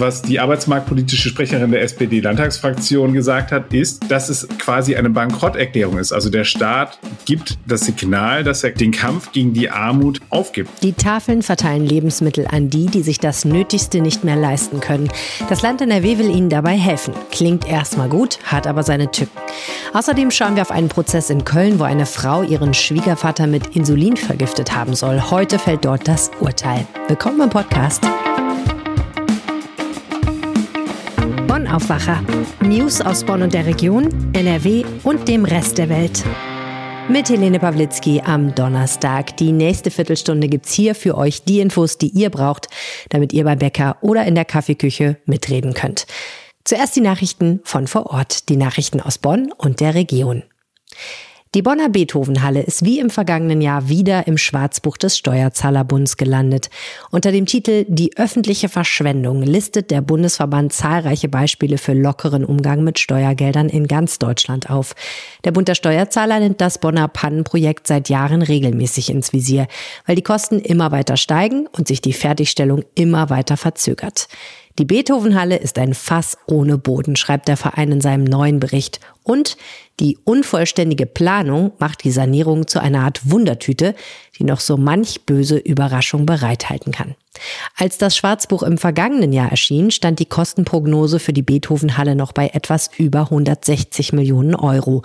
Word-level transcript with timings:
Was 0.00 0.22
die 0.22 0.38
arbeitsmarktpolitische 0.38 1.28
Sprecherin 1.28 1.72
der 1.72 1.82
SPD-Landtagsfraktion 1.82 3.12
gesagt 3.14 3.50
hat, 3.50 3.74
ist, 3.74 4.08
dass 4.08 4.28
es 4.28 4.46
quasi 4.60 4.94
eine 4.94 5.10
Bankrotterklärung 5.10 5.98
ist. 5.98 6.12
Also 6.12 6.30
der 6.30 6.44
Staat 6.44 7.00
gibt 7.24 7.58
das 7.66 7.80
Signal, 7.80 8.44
dass 8.44 8.62
er 8.62 8.70
den 8.70 8.92
Kampf 8.92 9.32
gegen 9.32 9.54
die 9.54 9.70
Armut 9.70 10.20
aufgibt. 10.30 10.70
Die 10.84 10.92
Tafeln 10.92 11.42
verteilen 11.42 11.84
Lebensmittel 11.84 12.46
an 12.46 12.70
die, 12.70 12.86
die 12.86 13.02
sich 13.02 13.18
das 13.18 13.44
Nötigste 13.44 14.00
nicht 14.00 14.22
mehr 14.22 14.36
leisten 14.36 14.78
können. 14.78 15.08
Das 15.48 15.62
Land 15.62 15.80
NRW 15.80 16.18
will 16.18 16.30
ihnen 16.30 16.48
dabei 16.48 16.76
helfen. 16.76 17.12
Klingt 17.32 17.68
erstmal 17.68 18.08
gut, 18.08 18.38
hat 18.44 18.68
aber 18.68 18.84
seine 18.84 19.10
Tücken. 19.10 19.36
Außerdem 19.94 20.30
schauen 20.30 20.54
wir 20.54 20.62
auf 20.62 20.70
einen 20.70 20.90
Prozess 20.90 21.28
in 21.28 21.44
Köln, 21.44 21.80
wo 21.80 21.82
eine 21.82 22.06
Frau 22.06 22.44
ihren 22.44 22.72
Schwiegervater 22.72 23.48
mit 23.48 23.74
Insulin 23.74 24.16
vergiftet 24.16 24.76
haben 24.76 24.94
soll. 24.94 25.20
Heute 25.32 25.58
fällt 25.58 25.84
dort 25.84 26.06
das 26.06 26.30
Urteil. 26.38 26.86
Willkommen 27.08 27.40
im 27.40 27.50
Podcast. 27.50 28.04
Aufwacher. 31.72 32.22
News 32.60 33.00
aus 33.00 33.24
Bonn 33.24 33.42
und 33.42 33.52
der 33.52 33.66
Region, 33.66 34.32
NRW 34.32 34.84
und 35.04 35.28
dem 35.28 35.44
Rest 35.44 35.78
der 35.78 35.88
Welt. 35.88 36.24
Mit 37.08 37.28
Helene 37.28 37.58
Pawlitzki 37.58 38.20
am 38.24 38.54
Donnerstag. 38.54 39.36
Die 39.36 39.52
nächste 39.52 39.90
Viertelstunde 39.90 40.48
gibt's 40.48 40.72
hier 40.72 40.94
für 40.94 41.16
euch 41.16 41.44
die 41.44 41.60
Infos, 41.60 41.98
die 41.98 42.08
ihr 42.08 42.30
braucht, 42.30 42.68
damit 43.10 43.32
ihr 43.32 43.44
beim 43.44 43.58
Bäcker 43.58 43.96
oder 44.00 44.24
in 44.24 44.34
der 44.34 44.44
Kaffeeküche 44.44 45.16
mitreden 45.26 45.74
könnt. 45.74 46.06
Zuerst 46.64 46.96
die 46.96 47.00
Nachrichten 47.00 47.60
von 47.64 47.86
vor 47.86 48.06
Ort, 48.06 48.48
die 48.48 48.56
Nachrichten 48.56 49.00
aus 49.00 49.18
Bonn 49.18 49.52
und 49.56 49.80
der 49.80 49.94
Region. 49.94 50.42
Die 51.54 51.62
Bonner 51.62 51.88
Beethovenhalle 51.88 52.60
ist 52.60 52.84
wie 52.84 52.98
im 52.98 53.08
vergangenen 53.08 53.62
Jahr 53.62 53.88
wieder 53.88 54.26
im 54.26 54.36
Schwarzbuch 54.36 54.98
des 54.98 55.16
Steuerzahlerbunds 55.16 56.18
gelandet. 56.18 56.68
Unter 57.10 57.32
dem 57.32 57.46
Titel 57.46 57.86
Die 57.88 58.18
öffentliche 58.18 58.68
Verschwendung 58.68 59.42
listet 59.42 59.90
der 59.90 60.02
Bundesverband 60.02 60.74
zahlreiche 60.74 61.30
Beispiele 61.30 61.78
für 61.78 61.94
lockeren 61.94 62.44
Umgang 62.44 62.84
mit 62.84 62.98
Steuergeldern 62.98 63.70
in 63.70 63.86
ganz 63.86 64.18
Deutschland 64.18 64.68
auf. 64.68 64.94
Der 65.44 65.52
Bund 65.52 65.68
der 65.68 65.74
Steuerzahler 65.74 66.38
nimmt 66.38 66.60
das 66.60 66.76
Bonner 66.76 67.08
Pannenprojekt 67.08 67.86
seit 67.86 68.10
Jahren 68.10 68.42
regelmäßig 68.42 69.08
ins 69.08 69.32
Visier, 69.32 69.68
weil 70.04 70.16
die 70.16 70.22
Kosten 70.22 70.58
immer 70.58 70.92
weiter 70.92 71.16
steigen 71.16 71.66
und 71.66 71.88
sich 71.88 72.02
die 72.02 72.12
Fertigstellung 72.12 72.84
immer 72.94 73.30
weiter 73.30 73.56
verzögert. 73.56 74.28
Die 74.78 74.84
Beethovenhalle 74.84 75.56
ist 75.56 75.76
ein 75.78 75.92
Fass 75.92 76.38
ohne 76.46 76.78
Boden, 76.78 77.16
schreibt 77.16 77.48
der 77.48 77.56
Verein 77.56 77.90
in 77.90 78.00
seinem 78.00 78.22
neuen 78.22 78.60
Bericht. 78.60 79.00
Und 79.28 79.58
die 80.00 80.16
unvollständige 80.24 81.04
Planung 81.04 81.72
macht 81.78 82.02
die 82.02 82.10
Sanierung 82.10 82.66
zu 82.66 82.80
einer 82.80 83.00
Art 83.00 83.30
Wundertüte, 83.30 83.94
die 84.38 84.44
noch 84.44 84.60
so 84.60 84.78
manch 84.78 85.26
böse 85.26 85.58
Überraschung 85.58 86.24
bereithalten 86.24 86.92
kann. 86.92 87.14
Als 87.76 87.98
das 87.98 88.16
Schwarzbuch 88.16 88.62
im 88.62 88.78
vergangenen 88.78 89.34
Jahr 89.34 89.50
erschien, 89.50 89.90
stand 89.90 90.18
die 90.18 90.24
Kostenprognose 90.24 91.18
für 91.18 91.34
die 91.34 91.42
Beethovenhalle 91.42 92.14
noch 92.14 92.32
bei 92.32 92.48
etwas 92.54 92.88
über 92.96 93.24
160 93.24 94.14
Millionen 94.14 94.54
Euro. 94.54 95.02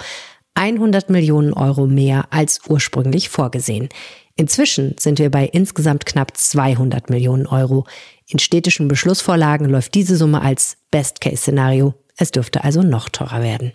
100 0.54 1.10
Millionen 1.10 1.52
Euro 1.52 1.86
mehr 1.86 2.28
als 2.30 2.62
ursprünglich 2.70 3.28
vorgesehen. 3.28 3.90
Inzwischen 4.38 4.96
sind 4.98 5.20
wir 5.20 5.32
bei 5.32 5.48
insgesamt 5.48 6.06
knapp 6.06 6.38
200 6.38 7.10
Millionen 7.10 7.46
Euro. 7.46 7.86
In 8.28 8.40
städtischen 8.40 8.88
Beschlussvorlagen 8.88 9.68
läuft 9.68 9.94
diese 9.96 10.16
Summe 10.16 10.42
als 10.42 10.78
Best-Case-Szenario. 10.92 11.94
Es 12.16 12.32
dürfte 12.32 12.64
also 12.64 12.84
noch 12.84 13.10
teurer 13.10 13.44
werden. 13.44 13.74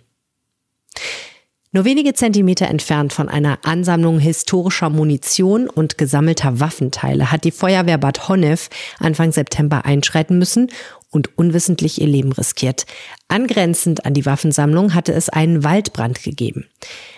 Nur 1.71 1.85
wenige 1.85 2.15
Zentimeter 2.15 2.67
entfernt 2.67 3.13
von 3.13 3.29
einer 3.29 3.59
Ansammlung 3.63 4.17
historischer 4.17 4.89
Munition 4.89 5.69
und 5.69 5.99
gesammelter 5.99 6.59
Waffenteile 6.59 7.31
hat 7.31 7.43
die 7.43 7.51
Feuerwehr 7.51 7.99
Bad 7.99 8.27
Honnef 8.27 8.69
Anfang 8.97 9.31
September 9.31 9.85
einschreiten 9.85 10.39
müssen 10.39 10.71
und 11.11 11.37
unwissentlich 11.37 12.01
ihr 12.01 12.07
Leben 12.07 12.31
riskiert. 12.31 12.87
Angrenzend 13.27 14.03
an 14.03 14.15
die 14.15 14.25
Waffensammlung 14.25 14.95
hatte 14.95 15.13
es 15.13 15.29
einen 15.29 15.63
Waldbrand 15.63 16.23
gegeben. 16.23 16.65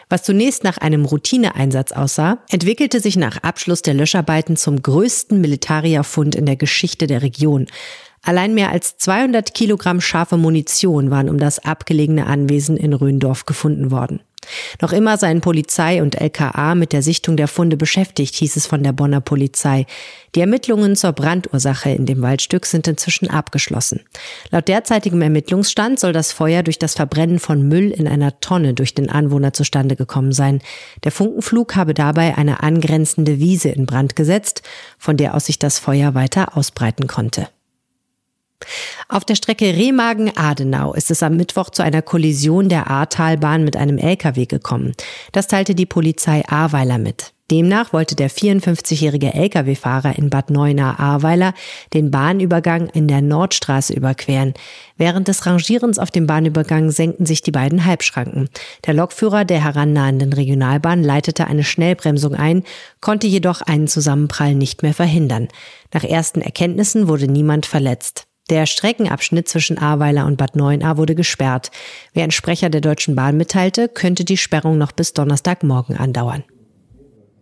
Was 0.09 0.23
zunächst 0.23 0.65
nach 0.65 0.77
einem 0.77 1.05
Routineeinsatz 1.05 1.93
aussah, 1.93 2.39
entwickelte 2.49 2.99
sich 2.99 3.15
nach 3.15 3.37
Abschluss 3.43 3.81
der 3.81 3.93
Löscharbeiten 3.93 4.57
zum 4.57 4.81
größten 4.81 5.39
Militarierfund 5.39 6.35
in 6.35 6.45
der 6.45 6.57
Geschichte 6.57 7.07
der 7.07 7.21
Region. 7.21 7.67
Allein 8.23 8.53
mehr 8.53 8.71
als 8.71 8.97
200 8.97 9.53
Kilogramm 9.53 9.99
scharfe 9.99 10.37
Munition 10.37 11.09
waren 11.09 11.29
um 11.29 11.39
das 11.39 11.59
abgelegene 11.59 12.27
Anwesen 12.27 12.77
in 12.77 12.93
Röndorf 12.93 13.45
gefunden 13.45 13.89
worden. 13.89 14.21
Noch 14.81 14.91
immer 14.91 15.17
seien 15.17 15.41
Polizei 15.41 16.01
und 16.01 16.19
LKA 16.19 16.75
mit 16.75 16.93
der 16.93 17.01
Sichtung 17.01 17.37
der 17.37 17.47
Funde 17.47 17.77
beschäftigt, 17.77 18.35
hieß 18.35 18.55
es 18.55 18.65
von 18.65 18.83
der 18.83 18.91
Bonner 18.91 19.21
Polizei. 19.21 19.85
Die 20.35 20.41
Ermittlungen 20.41 20.95
zur 20.95 21.13
Brandursache 21.13 21.91
in 21.91 22.05
dem 22.05 22.21
Waldstück 22.21 22.65
sind 22.65 22.87
inzwischen 22.87 23.29
abgeschlossen. 23.29 24.01
Laut 24.49 24.67
derzeitigem 24.67 25.21
Ermittlungsstand 25.21 25.99
soll 25.99 26.13
das 26.13 26.31
Feuer 26.31 26.63
durch 26.63 26.79
das 26.79 26.95
Verbrennen 26.95 27.39
von 27.39 27.67
Müll 27.67 27.91
in 27.91 28.07
einer 28.07 28.39
Tonne 28.39 28.73
durch 28.73 28.95
den 28.95 29.09
Anwohner 29.09 29.53
zustande 29.53 29.95
gekommen 29.95 30.31
sein. 30.31 30.61
Der 31.03 31.11
Funkenflug 31.11 31.75
habe 31.75 31.93
dabei 31.93 32.37
eine 32.37 32.63
angrenzende 32.63 33.39
Wiese 33.39 33.69
in 33.69 33.85
Brand 33.85 34.15
gesetzt, 34.15 34.63
von 34.97 35.17
der 35.17 35.35
aus 35.35 35.45
sich 35.45 35.59
das 35.59 35.79
Feuer 35.79 36.15
weiter 36.15 36.57
ausbreiten 36.57 37.07
konnte. 37.07 37.47
Auf 39.07 39.25
der 39.25 39.35
Strecke 39.35 39.75
Remagen-Adenau 39.75 40.93
ist 40.93 41.11
es 41.11 41.23
am 41.23 41.37
Mittwoch 41.37 41.69
zu 41.69 41.83
einer 41.83 42.01
Kollision 42.01 42.69
der 42.69 42.89
Ahrtalbahn 42.89 43.63
mit 43.63 43.75
einem 43.75 43.97
LKW 43.97 44.45
gekommen. 44.45 44.93
Das 45.31 45.47
teilte 45.47 45.75
die 45.75 45.85
Polizei 45.85 46.43
Ahrweiler 46.47 46.97
mit. 46.97 47.33
Demnach 47.51 47.91
wollte 47.91 48.15
der 48.15 48.31
54-jährige 48.31 49.33
Lkw-Fahrer 49.33 50.17
in 50.17 50.29
Bad 50.29 50.49
Neuenahr-Ahrweiler 50.49 51.53
den 51.93 52.09
Bahnübergang 52.09 52.87
in 52.87 53.09
der 53.09 53.21
Nordstraße 53.21 53.93
überqueren. 53.93 54.53
Während 54.95 55.27
des 55.27 55.45
Rangierens 55.45 55.99
auf 55.99 56.11
dem 56.11 56.27
Bahnübergang 56.27 56.91
senkten 56.91 57.25
sich 57.25 57.41
die 57.41 57.51
beiden 57.51 57.83
Halbschranken. 57.83 58.47
Der 58.85 58.93
Lokführer 58.93 59.43
der 59.43 59.61
herannahenden 59.61 60.31
Regionalbahn 60.31 61.03
leitete 61.03 61.45
eine 61.45 61.65
Schnellbremsung 61.65 62.35
ein, 62.35 62.63
konnte 63.01 63.27
jedoch 63.27 63.61
einen 63.61 63.89
Zusammenprall 63.89 64.55
nicht 64.55 64.81
mehr 64.81 64.93
verhindern. 64.93 65.49
Nach 65.93 66.05
ersten 66.05 66.39
Erkenntnissen 66.39 67.09
wurde 67.09 67.27
niemand 67.27 67.65
verletzt. 67.65 68.27
Der 68.49 68.65
Streckenabschnitt 68.65 69.47
zwischen 69.47 69.77
Ahrweiler 69.77 70.25
und 70.25 70.37
Bad 70.37 70.55
Neuenahr 70.55 70.97
wurde 70.97 71.15
gesperrt. 71.15 71.71
Wie 72.13 72.21
ein 72.21 72.31
Sprecher 72.31 72.69
der 72.69 72.81
Deutschen 72.81 73.15
Bahn 73.15 73.37
mitteilte, 73.37 73.87
könnte 73.87 74.25
die 74.25 74.37
Sperrung 74.37 74.77
noch 74.77 74.91
bis 74.91 75.13
Donnerstagmorgen 75.13 75.95
andauern. 75.95 76.43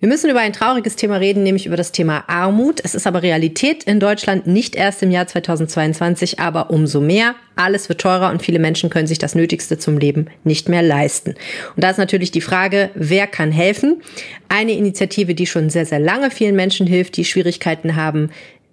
Wir 0.01 0.07
müssen 0.07 0.29
über 0.29 0.39
ein 0.39 0.53
trauriges 0.53 0.95
Thema 0.95 1.17
reden, 1.17 1.43
nämlich 1.43 1.65
über 1.65 1.75
das 1.75 1.91
Thema 1.91 2.23
Armut. 2.27 2.79
Es 2.81 2.95
ist 2.95 3.05
aber 3.05 3.21
Realität 3.21 3.83
in 3.83 3.99
Deutschland 3.99 4.47
nicht 4.47 4.73
erst 4.75 5.03
im 5.03 5.11
Jahr 5.11 5.27
2022, 5.27 6.39
aber 6.39 6.69
umso 6.69 7.01
mehr. 7.01 7.35
Alles 7.57 7.89
wird 7.89 7.99
teurer 7.99 8.29
und 8.29 8.41
viele 8.41 8.59
Menschen 8.59 8.89
können 8.89 9.07
sich 9.07 9.17
das 9.17 9.35
Nötigste 9.35 9.77
zum 9.77 9.97
Leben 9.97 10.27
nicht 10.45 10.69
mehr 10.69 10.83
leisten. 10.83 11.31
Und 11.75 11.83
da 11.83 11.89
ist 11.89 11.97
natürlich 11.97 12.31
die 12.31 12.39
Frage, 12.39 12.91
wer 12.95 13.27
kann 13.27 13.51
helfen? 13.51 14.01
Eine 14.47 14.71
Initiative, 14.71 15.35
die 15.35 15.45
schon 15.45 15.69
sehr, 15.69 15.85
sehr 15.85 15.99
lange 15.99 16.31
vielen 16.31 16.55
Menschen 16.55 16.87
hilft, 16.87 17.17
die 17.17 17.25
Schwierigkeiten 17.25 17.97
haben, 17.97 18.29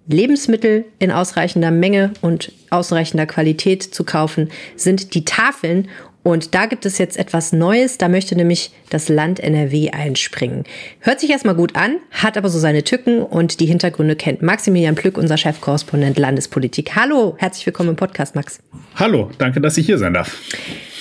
Lebensmittel 0.07 0.85
in 0.99 1.11
ausreichender 1.11 1.71
Menge 1.71 2.13
und 2.21 2.51
ausreichender 2.69 3.25
Qualität 3.25 3.83
zu 3.83 4.03
kaufen, 4.03 4.49
sind 4.75 5.13
die 5.13 5.25
Tafeln. 5.25 5.89
Und 6.23 6.55
da 6.55 6.65
gibt 6.65 6.85
es 6.85 6.97
jetzt 6.97 7.17
etwas 7.17 7.53
Neues. 7.53 7.97
Da 7.97 8.09
möchte 8.09 8.35
nämlich 8.35 8.71
das 8.89 9.07
Land 9.07 9.39
NRW 9.39 9.91
einspringen. 9.91 10.65
Hört 10.99 11.21
sich 11.21 11.29
erstmal 11.29 11.55
gut 11.55 11.75
an, 11.77 11.97
hat 12.11 12.37
aber 12.37 12.49
so 12.49 12.59
seine 12.59 12.83
Tücken 12.83 13.21
und 13.21 13.61
die 13.61 13.65
Hintergründe 13.65 14.15
kennt 14.17 14.41
Maximilian 14.41 14.95
Plück, 14.95 15.17
unser 15.17 15.37
Chefkorrespondent 15.37 16.17
Landespolitik. 16.17 16.95
Hallo, 16.95 17.35
herzlich 17.37 17.65
willkommen 17.65 17.91
im 17.91 17.95
Podcast, 17.95 18.35
Max. 18.35 18.59
Hallo, 18.95 19.31
danke, 19.37 19.61
dass 19.61 19.77
ich 19.77 19.85
hier 19.85 19.97
sein 19.97 20.13
darf. 20.13 20.37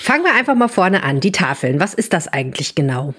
Fangen 0.00 0.22
wir 0.22 0.34
einfach 0.34 0.54
mal 0.54 0.68
vorne 0.68 1.02
an. 1.02 1.18
Die 1.18 1.32
Tafeln. 1.32 1.80
Was 1.80 1.92
ist 1.92 2.12
das 2.12 2.28
eigentlich 2.28 2.76
genau? 2.76 3.14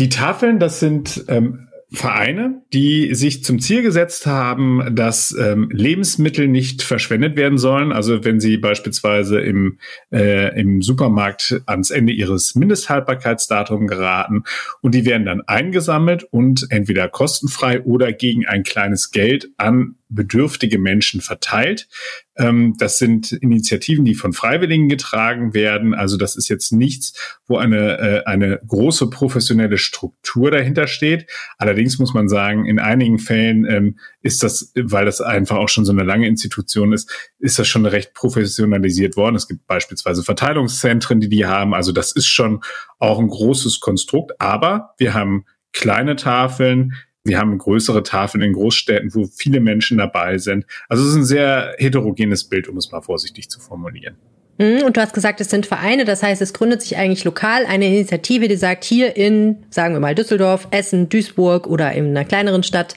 Die 0.00 0.08
Tafeln, 0.08 0.58
das 0.58 0.80
sind 0.80 1.24
ähm, 1.28 1.68
Vereine, 1.92 2.62
die 2.72 3.14
sich 3.14 3.44
zum 3.44 3.60
Ziel 3.60 3.82
gesetzt 3.82 4.26
haben, 4.26 4.94
dass 4.96 5.36
ähm, 5.38 5.68
Lebensmittel 5.70 6.48
nicht 6.48 6.82
verschwendet 6.82 7.36
werden 7.36 7.58
sollen. 7.58 7.92
Also 7.92 8.24
wenn 8.24 8.40
sie 8.40 8.56
beispielsweise 8.56 9.40
im, 9.40 9.78
äh, 10.10 10.58
im 10.60 10.82
Supermarkt 10.82 11.62
ans 11.66 11.90
Ende 11.90 12.12
ihres 12.12 12.56
Mindesthaltbarkeitsdatums 12.56 13.88
geraten 13.88 14.42
und 14.80 14.96
die 14.96 15.04
werden 15.04 15.26
dann 15.26 15.42
eingesammelt 15.42 16.24
und 16.24 16.66
entweder 16.70 17.08
kostenfrei 17.08 17.80
oder 17.82 18.12
gegen 18.12 18.46
ein 18.46 18.64
kleines 18.64 19.12
Geld 19.12 19.50
an 19.56 19.94
bedürftige 20.08 20.78
Menschen 20.78 21.20
verteilt. 21.20 21.88
Ähm, 22.36 22.74
das 22.78 22.98
sind 22.98 23.32
Initiativen, 23.32 24.04
die 24.04 24.14
von 24.14 24.32
Freiwilligen 24.32 24.88
getragen 24.88 25.54
werden. 25.54 25.94
Also 25.94 26.16
das 26.16 26.36
ist 26.36 26.48
jetzt 26.48 26.72
nichts, 26.72 27.38
wo 27.46 27.56
eine, 27.56 27.98
äh, 27.98 28.24
eine 28.24 28.60
große 28.66 29.10
professionelle 29.10 29.78
Struktur 29.78 30.50
dahinter 30.50 30.86
steht. 30.86 31.26
Allerdings 31.58 31.98
muss 31.98 32.14
man 32.14 32.28
sagen, 32.28 32.66
in 32.66 32.78
einigen 32.78 33.18
Fällen 33.18 33.64
ähm, 33.64 33.98
ist 34.22 34.42
das, 34.42 34.72
weil 34.76 35.06
das 35.06 35.20
einfach 35.20 35.56
auch 35.56 35.68
schon 35.68 35.84
so 35.84 35.92
eine 35.92 36.04
lange 36.04 36.28
Institution 36.28 36.92
ist, 36.92 37.10
ist 37.38 37.58
das 37.58 37.66
schon 37.66 37.86
recht 37.86 38.14
professionalisiert 38.14 39.16
worden. 39.16 39.34
Es 39.34 39.48
gibt 39.48 39.66
beispielsweise 39.66 40.22
Verteilungszentren, 40.22 41.20
die 41.20 41.28
die 41.28 41.46
haben. 41.46 41.74
Also 41.74 41.92
das 41.92 42.12
ist 42.12 42.26
schon 42.26 42.62
auch 42.98 43.18
ein 43.18 43.28
großes 43.28 43.80
Konstrukt. 43.80 44.40
Aber 44.40 44.94
wir 44.98 45.14
haben 45.14 45.44
kleine 45.72 46.16
Tafeln, 46.16 46.94
Wir 47.26 47.38
haben 47.38 47.58
größere 47.58 48.02
Tafeln 48.02 48.42
in 48.42 48.52
Großstädten, 48.52 49.14
wo 49.14 49.26
viele 49.26 49.60
Menschen 49.60 49.98
dabei 49.98 50.38
sind. 50.38 50.64
Also 50.88 51.02
es 51.02 51.10
ist 51.10 51.16
ein 51.16 51.24
sehr 51.24 51.74
heterogenes 51.78 52.44
Bild, 52.44 52.68
um 52.68 52.76
es 52.76 52.92
mal 52.92 53.00
vorsichtig 53.00 53.48
zu 53.50 53.60
formulieren. 53.60 54.16
Mhm, 54.58 54.82
und 54.84 54.96
du 54.96 55.00
hast 55.00 55.12
gesagt, 55.12 55.40
es 55.40 55.50
sind 55.50 55.66
Vereine, 55.66 56.04
das 56.04 56.22
heißt, 56.22 56.40
es 56.40 56.54
gründet 56.54 56.82
sich 56.82 56.96
eigentlich 56.96 57.24
lokal 57.24 57.66
eine 57.66 57.86
Initiative, 57.86 58.48
die 58.48 58.56
sagt, 58.56 58.84
hier 58.84 59.16
in, 59.16 59.58
sagen 59.70 59.94
wir 59.94 60.00
mal, 60.00 60.14
Düsseldorf, 60.14 60.68
Essen, 60.70 61.08
Duisburg 61.08 61.66
oder 61.66 61.92
in 61.92 62.10
einer 62.10 62.24
kleineren 62.24 62.62
Stadt 62.62 62.94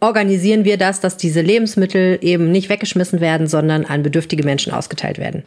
organisieren 0.00 0.64
wir 0.64 0.76
das, 0.76 1.00
dass 1.00 1.16
diese 1.16 1.40
Lebensmittel 1.40 2.18
eben 2.20 2.50
nicht 2.50 2.68
weggeschmissen 2.68 3.20
werden, 3.20 3.46
sondern 3.46 3.84
an 3.84 4.02
bedürftige 4.02 4.44
Menschen 4.44 4.72
ausgeteilt 4.72 5.18
werden. 5.18 5.42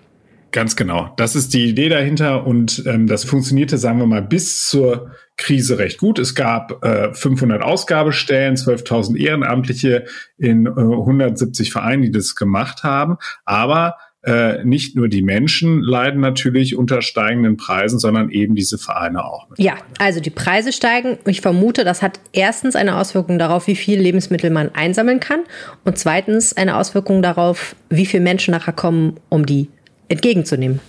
Ganz 0.52 0.76
genau. 0.76 1.14
Das 1.18 1.36
ist 1.36 1.54
die 1.54 1.66
Idee 1.66 1.90
dahinter 1.90 2.46
und 2.48 2.84
ähm, 2.88 3.08
das 3.08 3.24
funktionierte, 3.24 3.78
sagen 3.78 4.00
wir 4.00 4.08
mal, 4.08 4.22
bis 4.22 4.66
zur 4.66 5.12
Krise 5.38 5.78
recht 5.78 6.00
gut. 6.00 6.20
Es 6.20 6.36
gab 6.36 6.84
äh, 6.84 7.14
500 7.14 7.62
Ausgabestellen, 7.62 8.56
12.000 8.56 9.18
Ehrenamtliche 9.18 10.06
in 10.38 10.66
äh, 10.66 10.70
170 10.70 11.72
Vereinen, 11.72 12.02
die 12.02 12.12
das 12.12 12.36
gemacht 12.36 12.84
haben. 12.84 13.18
Aber 13.46 13.96
äh, 14.22 14.66
nicht 14.66 14.98
nur 14.98 15.08
die 15.08 15.22
Menschen 15.22 15.82
leiden 15.82 16.20
natürlich 16.20 16.76
unter 16.76 17.02
steigenden 17.02 17.56
Preisen, 17.56 18.00
sondern 18.00 18.30
eben 18.30 18.54
diese 18.54 18.78
Vereine 18.78 19.24
auch. 19.24 19.48
Ja, 19.58 19.76
also 19.98 20.20
die 20.20 20.30
Preise 20.30 20.74
steigen. 20.74 21.18
Ich 21.26 21.40
vermute, 21.40 21.86
das 21.86 22.02
hat 22.02 22.20
erstens 22.34 22.76
eine 22.76 22.98
Auswirkung 22.98 23.40
darauf, 23.40 23.68
wie 23.68 23.76
viel 23.76 24.00
Lebensmittel 24.00 24.50
man 24.50 24.76
einsammeln 24.76 25.22
kann 25.22 25.42
und 25.86 25.98
zweitens 25.98 26.58
eine 26.58 26.76
Auswirkung 26.76 27.22
darauf, 27.22 27.76
wie 27.90 28.06
viele 28.06 28.24
Menschen 28.24 28.52
nachher 28.52 28.74
kommen, 28.74 29.16
um 29.30 29.46
die 29.46 29.70
entgegenzunehmen. 30.10 30.82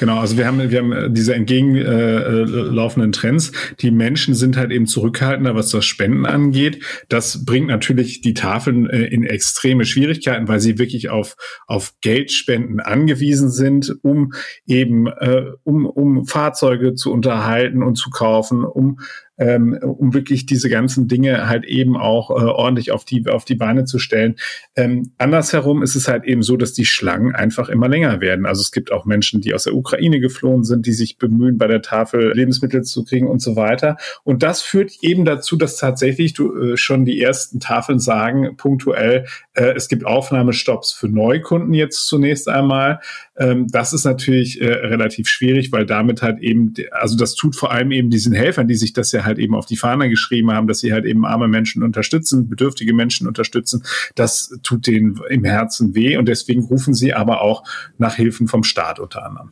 Genau, 0.00 0.18
also 0.18 0.38
wir 0.38 0.46
haben, 0.46 0.70
wir 0.70 0.78
haben 0.78 0.92
äh, 0.92 1.10
diese 1.10 1.34
entgegenlaufenden 1.34 3.10
äh, 3.10 3.12
Trends. 3.12 3.52
Die 3.80 3.90
Menschen 3.90 4.32
sind 4.32 4.56
halt 4.56 4.70
eben 4.70 4.86
zurückhaltender, 4.86 5.54
was 5.54 5.68
das 5.68 5.84
Spenden 5.84 6.24
angeht. 6.24 6.82
Das 7.10 7.44
bringt 7.44 7.66
natürlich 7.66 8.22
die 8.22 8.32
Tafeln 8.32 8.88
äh, 8.88 9.04
in 9.04 9.24
extreme 9.24 9.84
Schwierigkeiten, 9.84 10.48
weil 10.48 10.58
sie 10.58 10.78
wirklich 10.78 11.10
auf, 11.10 11.36
auf 11.66 11.92
Geldspenden 12.00 12.80
angewiesen 12.80 13.50
sind, 13.50 13.94
um 14.00 14.32
eben, 14.66 15.06
äh, 15.06 15.52
um, 15.64 15.84
um 15.84 16.24
Fahrzeuge 16.24 16.94
zu 16.94 17.12
unterhalten 17.12 17.82
und 17.82 17.96
zu 17.96 18.08
kaufen, 18.08 18.64
um 18.64 19.00
ähm, 19.40 19.78
um 19.82 20.12
wirklich 20.12 20.44
diese 20.44 20.68
ganzen 20.68 21.08
Dinge 21.08 21.48
halt 21.48 21.64
eben 21.64 21.96
auch 21.96 22.30
äh, 22.30 22.44
ordentlich 22.44 22.92
auf 22.92 23.04
die, 23.04 23.26
auf 23.26 23.46
die 23.46 23.54
Beine 23.54 23.84
zu 23.84 23.98
stellen. 23.98 24.36
Ähm, 24.76 25.12
andersherum 25.16 25.82
ist 25.82 25.96
es 25.96 26.08
halt 26.08 26.24
eben 26.24 26.42
so, 26.42 26.58
dass 26.58 26.74
die 26.74 26.84
Schlangen 26.84 27.34
einfach 27.34 27.70
immer 27.70 27.88
länger 27.88 28.20
werden. 28.20 28.44
Also 28.44 28.60
es 28.60 28.70
gibt 28.70 28.92
auch 28.92 29.06
Menschen, 29.06 29.40
die 29.40 29.54
aus 29.54 29.64
der 29.64 29.74
Ukraine 29.74 30.20
geflohen 30.20 30.62
sind, 30.62 30.86
die 30.86 30.92
sich 30.92 31.16
bemühen, 31.16 31.56
bei 31.56 31.66
der 31.66 31.80
Tafel 31.80 32.32
Lebensmittel 32.34 32.82
zu 32.82 33.02
kriegen 33.04 33.26
und 33.26 33.40
so 33.40 33.56
weiter. 33.56 33.96
Und 34.24 34.42
das 34.42 34.60
führt 34.60 34.92
eben 35.00 35.24
dazu, 35.24 35.56
dass 35.56 35.78
tatsächlich 35.78 36.34
du, 36.34 36.54
äh, 36.54 36.76
schon 36.76 37.06
die 37.06 37.20
ersten 37.20 37.60
Tafeln 37.60 37.98
sagen, 37.98 38.56
punktuell, 38.58 39.24
äh, 39.54 39.72
es 39.74 39.88
gibt 39.88 40.04
Aufnahmestopps 40.04 40.92
für 40.92 41.08
Neukunden 41.08 41.72
jetzt 41.72 42.06
zunächst 42.06 42.46
einmal. 42.46 43.00
Ähm, 43.38 43.68
das 43.70 43.94
ist 43.94 44.04
natürlich 44.04 44.60
äh, 44.60 44.66
relativ 44.66 45.28
schwierig, 45.28 45.72
weil 45.72 45.86
damit 45.86 46.20
halt 46.20 46.40
eben, 46.40 46.74
also 46.90 47.16
das 47.16 47.34
tut 47.34 47.56
vor 47.56 47.72
allem 47.72 47.90
eben 47.90 48.10
diesen 48.10 48.34
Helfern, 48.34 48.68
die 48.68 48.74
sich 48.74 48.92
das 48.92 49.12
ja 49.12 49.24
halt 49.24 49.29
eben 49.38 49.54
auf 49.54 49.66
die 49.66 49.76
Fahne 49.76 50.08
geschrieben 50.08 50.50
haben, 50.52 50.66
dass 50.66 50.80
sie 50.80 50.92
halt 50.92 51.04
eben 51.04 51.24
arme 51.24 51.48
Menschen 51.48 51.82
unterstützen, 51.82 52.48
bedürftige 52.48 52.94
Menschen 52.94 53.26
unterstützen. 53.26 53.84
Das 54.14 54.58
tut 54.62 54.86
denen 54.86 55.20
im 55.28 55.44
Herzen 55.44 55.94
weh 55.94 56.16
und 56.16 56.26
deswegen 56.28 56.64
rufen 56.64 56.94
sie 56.94 57.14
aber 57.14 57.42
auch 57.42 57.64
nach 57.98 58.14
Hilfen 58.14 58.48
vom 58.48 58.64
Staat 58.64 58.98
unter 58.98 59.24
anderem. 59.24 59.50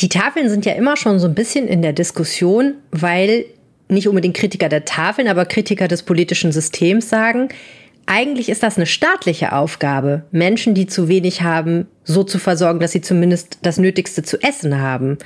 Die 0.00 0.08
Tafeln 0.08 0.48
sind 0.48 0.66
ja 0.66 0.72
immer 0.72 0.96
schon 0.96 1.18
so 1.18 1.26
ein 1.26 1.34
bisschen 1.34 1.68
in 1.68 1.82
der 1.82 1.92
Diskussion, 1.92 2.74
weil 2.90 3.44
nicht 3.88 4.08
unbedingt 4.08 4.36
Kritiker 4.36 4.68
der 4.68 4.84
Tafeln, 4.84 5.28
aber 5.28 5.44
Kritiker 5.44 5.88
des 5.88 6.02
politischen 6.02 6.52
Systems 6.52 7.08
sagen, 7.08 7.48
eigentlich 8.06 8.48
ist 8.48 8.62
das 8.62 8.76
eine 8.76 8.86
staatliche 8.86 9.52
Aufgabe, 9.52 10.24
Menschen, 10.30 10.74
die 10.74 10.86
zu 10.86 11.08
wenig 11.08 11.42
haben, 11.42 11.86
so 12.04 12.22
zu 12.22 12.38
versorgen, 12.38 12.80
dass 12.80 12.92
sie 12.92 13.00
zumindest 13.00 13.58
das 13.62 13.78
Nötigste 13.78 14.22
zu 14.22 14.42
essen 14.42 14.80
haben. 14.80 15.18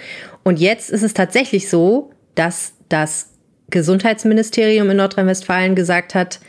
Und 0.44 0.60
jetzt 0.60 0.90
ist 0.90 1.02
es 1.02 1.14
tatsächlich 1.14 1.68
so, 1.68 2.10
dass 2.34 2.74
das 2.88 3.30
Gesundheitsministerium 3.70 4.88
in 4.90 4.96
Nordrhein-Westfalen 4.96 5.74
gesagt 5.74 6.14
hat, 6.14 6.40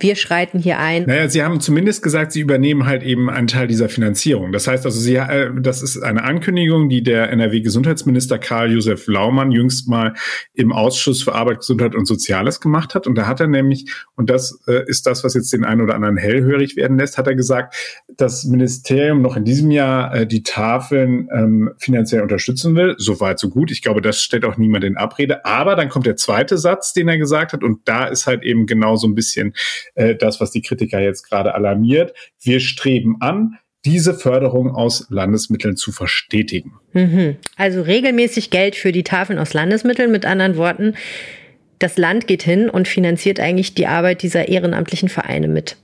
wir 0.00 0.14
schreiten 0.14 0.60
hier 0.60 0.78
ein. 0.78 1.06
Naja, 1.06 1.28
Sie 1.28 1.42
haben 1.42 1.60
zumindest 1.60 2.02
gesagt, 2.02 2.30
Sie 2.30 2.40
übernehmen 2.40 2.86
halt 2.86 3.02
eben 3.02 3.28
einen 3.28 3.48
Teil 3.48 3.66
dieser 3.66 3.88
Finanzierung. 3.88 4.52
Das 4.52 4.68
heißt 4.68 4.86
also, 4.86 4.98
Sie, 5.00 5.16
äh, 5.16 5.50
das 5.60 5.82
ist 5.82 6.00
eine 6.00 6.22
Ankündigung, 6.22 6.88
die 6.88 7.02
der 7.02 7.30
NRW-Gesundheitsminister 7.30 8.38
Karl-Josef 8.38 9.08
Laumann 9.08 9.50
jüngst 9.50 9.88
mal 9.88 10.14
im 10.54 10.72
Ausschuss 10.72 11.24
für 11.24 11.34
Arbeit, 11.34 11.58
Gesundheit 11.58 11.96
und 11.96 12.06
Soziales 12.06 12.60
gemacht 12.60 12.94
hat. 12.94 13.08
Und 13.08 13.16
da 13.16 13.26
hat 13.26 13.40
er 13.40 13.48
nämlich, 13.48 13.92
und 14.14 14.30
das 14.30 14.60
äh, 14.68 14.84
ist 14.86 15.06
das, 15.06 15.24
was 15.24 15.34
jetzt 15.34 15.52
den 15.52 15.64
einen 15.64 15.80
oder 15.80 15.96
anderen 15.96 16.16
hellhörig 16.16 16.76
werden 16.76 16.96
lässt, 16.96 17.18
hat 17.18 17.26
er 17.26 17.34
gesagt, 17.34 17.74
das 18.16 18.44
Ministerium 18.44 19.20
noch 19.20 19.36
in 19.36 19.44
diesem 19.44 19.72
Jahr 19.72 20.14
äh, 20.14 20.26
die 20.28 20.44
Tafeln 20.44 21.28
ähm, 21.34 21.70
finanziell 21.78 22.22
unterstützen 22.22 22.76
will. 22.76 22.94
So 22.98 23.18
weit, 23.18 23.40
so 23.40 23.48
gut. 23.48 23.72
Ich 23.72 23.82
glaube, 23.82 24.00
das 24.00 24.22
stellt 24.22 24.44
auch 24.44 24.58
niemand 24.58 24.84
in 24.84 24.96
Abrede. 24.96 25.44
Aber 25.44 25.74
dann 25.74 25.88
kommt 25.88 26.06
der 26.06 26.16
zweite 26.16 26.56
Satz, 26.56 26.92
den 26.92 27.08
er 27.08 27.18
gesagt 27.18 27.52
hat. 27.52 27.64
Und 27.64 27.80
da 27.88 28.06
ist 28.06 28.28
halt 28.28 28.44
eben 28.44 28.66
genau 28.66 28.94
so 28.94 29.08
ein 29.08 29.16
bisschen 29.16 29.54
äh, 29.98 30.14
das, 30.14 30.40
was 30.40 30.50
die 30.50 30.62
Kritiker 30.62 31.00
jetzt 31.00 31.22
gerade 31.28 31.54
alarmiert. 31.54 32.14
Wir 32.40 32.60
streben 32.60 33.16
an, 33.20 33.58
diese 33.84 34.14
Förderung 34.14 34.74
aus 34.74 35.06
Landesmitteln 35.08 35.76
zu 35.76 35.92
verstetigen. 35.92 36.72
Mhm. 36.92 37.36
Also 37.56 37.82
regelmäßig 37.82 38.50
Geld 38.50 38.76
für 38.76 38.92
die 38.92 39.04
Tafeln 39.04 39.38
aus 39.38 39.54
Landesmitteln. 39.54 40.10
Mit 40.10 40.26
anderen 40.26 40.56
Worten, 40.56 40.94
das 41.78 41.96
Land 41.96 42.26
geht 42.26 42.42
hin 42.42 42.68
und 42.68 42.88
finanziert 42.88 43.40
eigentlich 43.40 43.74
die 43.74 43.86
Arbeit 43.86 44.22
dieser 44.22 44.48
ehrenamtlichen 44.48 45.08
Vereine 45.08 45.48
mit. 45.48 45.76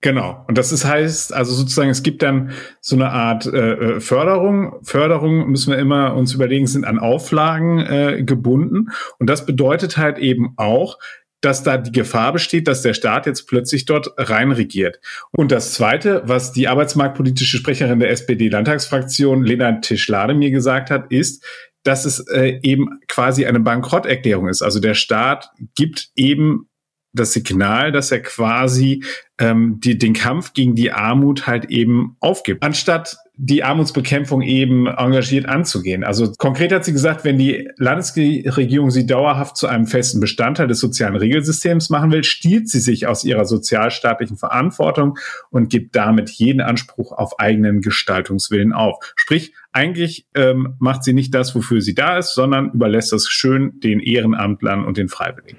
Genau. 0.00 0.44
Und 0.46 0.56
das 0.56 0.70
ist 0.70 0.84
heißt, 0.84 1.34
also 1.34 1.52
sozusagen, 1.54 1.90
es 1.90 2.04
gibt 2.04 2.22
dann 2.22 2.52
so 2.80 2.94
eine 2.94 3.10
Art 3.10 3.46
äh, 3.46 3.72
äh 3.72 4.00
Förderung. 4.00 4.74
Förderung 4.82 5.48
müssen 5.50 5.72
wir 5.72 5.78
immer 5.78 6.14
uns 6.14 6.34
überlegen, 6.34 6.68
sind 6.68 6.86
an 6.86 7.00
Auflagen 7.00 7.80
äh, 7.80 8.22
gebunden. 8.22 8.90
Und 9.18 9.28
das 9.28 9.44
bedeutet 9.44 9.96
halt 9.96 10.18
eben 10.18 10.54
auch, 10.56 10.98
dass 11.40 11.62
da 11.62 11.76
die 11.76 11.92
Gefahr 11.92 12.32
besteht, 12.32 12.66
dass 12.66 12.82
der 12.82 12.94
Staat 12.94 13.26
jetzt 13.26 13.46
plötzlich 13.46 13.84
dort 13.84 14.08
reinregiert. 14.16 15.00
Und 15.30 15.52
das 15.52 15.74
Zweite, 15.74 16.22
was 16.24 16.52
die 16.52 16.68
arbeitsmarktpolitische 16.68 17.58
Sprecherin 17.58 18.00
der 18.00 18.10
SPD-Landtagsfraktion 18.10 19.44
Lena 19.44 19.72
Tischlade 19.80 20.34
mir 20.34 20.50
gesagt 20.50 20.90
hat, 20.90 21.10
ist, 21.12 21.44
dass 21.84 22.04
es 22.04 22.20
äh, 22.28 22.58
eben 22.62 23.00
quasi 23.06 23.46
eine 23.46 23.60
Bankrotterklärung 23.60 24.48
ist. 24.48 24.62
Also 24.62 24.80
der 24.80 24.94
Staat 24.94 25.50
gibt 25.76 26.10
eben 26.16 26.68
das 27.12 27.32
Signal, 27.32 27.92
dass 27.92 28.12
er 28.12 28.20
quasi 28.20 29.04
ähm, 29.38 29.80
die, 29.80 29.96
den 29.96 30.12
Kampf 30.12 30.52
gegen 30.52 30.74
die 30.74 30.92
Armut 30.92 31.46
halt 31.46 31.66
eben 31.66 32.16
aufgibt. 32.20 32.62
Anstatt 32.62 33.16
die 33.40 33.62
Armutsbekämpfung 33.62 34.42
eben 34.42 34.88
engagiert 34.88 35.46
anzugehen. 35.46 36.02
Also 36.02 36.32
konkret 36.38 36.72
hat 36.72 36.84
sie 36.84 36.92
gesagt, 36.92 37.24
wenn 37.24 37.38
die 37.38 37.68
Landesregierung 37.76 38.90
sie 38.90 39.06
dauerhaft 39.06 39.56
zu 39.56 39.68
einem 39.68 39.86
festen 39.86 40.18
Bestandteil 40.18 40.66
des 40.66 40.80
sozialen 40.80 41.14
Regelsystems 41.14 41.88
machen 41.88 42.10
will, 42.10 42.24
stiehlt 42.24 42.68
sie 42.68 42.80
sich 42.80 43.06
aus 43.06 43.22
ihrer 43.22 43.44
sozialstaatlichen 43.44 44.36
Verantwortung 44.36 45.18
und 45.50 45.70
gibt 45.70 45.94
damit 45.94 46.30
jeden 46.30 46.60
Anspruch 46.60 47.12
auf 47.12 47.38
eigenen 47.38 47.80
Gestaltungswillen 47.80 48.72
auf. 48.72 48.96
Sprich, 49.14 49.54
eigentlich 49.70 50.26
ähm, 50.34 50.74
macht 50.80 51.04
sie 51.04 51.12
nicht 51.12 51.32
das, 51.32 51.54
wofür 51.54 51.80
sie 51.80 51.94
da 51.94 52.18
ist, 52.18 52.34
sondern 52.34 52.72
überlässt 52.72 53.12
das 53.12 53.28
schön 53.28 53.78
den 53.78 54.00
Ehrenamtlern 54.00 54.84
und 54.84 54.96
den 54.96 55.08
Freiwilligen. 55.08 55.58